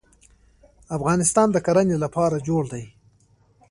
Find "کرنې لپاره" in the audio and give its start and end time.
1.65-2.43